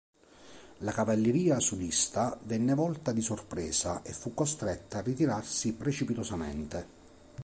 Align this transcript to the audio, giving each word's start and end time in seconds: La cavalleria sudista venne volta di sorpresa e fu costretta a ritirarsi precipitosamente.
La 0.79 0.91
cavalleria 0.93 1.59
sudista 1.59 2.35
venne 2.45 2.73
volta 2.73 3.11
di 3.11 3.21
sorpresa 3.21 4.01
e 4.01 4.13
fu 4.13 4.33
costretta 4.33 4.97
a 4.97 5.01
ritirarsi 5.01 5.73
precipitosamente. 5.73 6.87